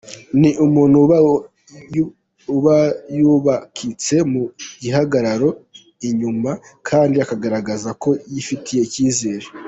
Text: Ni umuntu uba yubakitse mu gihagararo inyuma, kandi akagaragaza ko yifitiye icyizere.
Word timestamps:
Ni 0.39 0.49
umuntu 0.65 0.95
uba 2.55 2.77
yubakitse 3.17 4.15
mu 4.31 4.43
gihagararo 4.81 5.49
inyuma, 6.09 6.51
kandi 6.87 7.15
akagaragaza 7.23 7.89
ko 8.01 8.09
yifitiye 8.33 8.81
icyizere. 8.87 9.45